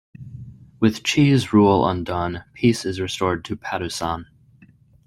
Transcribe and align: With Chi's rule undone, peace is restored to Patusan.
With 0.79 1.03
Chi's 1.03 1.53
rule 1.53 1.87
undone, 1.87 2.43
peace 2.55 2.85
is 2.85 2.99
restored 2.99 3.45
to 3.45 3.55
Patusan. 3.55 4.25